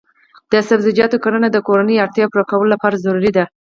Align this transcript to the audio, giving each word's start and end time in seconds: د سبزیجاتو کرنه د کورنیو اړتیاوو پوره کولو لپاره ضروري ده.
د 0.51 0.53
سبزیجاتو 0.69 1.17
کرنه 1.23 1.47
د 1.51 1.57
کورنیو 1.67 2.03
اړتیاوو 2.03 2.31
پوره 2.33 2.45
کولو 2.51 2.71
لپاره 2.73 3.01
ضروري 3.05 3.31
ده. 3.37 3.43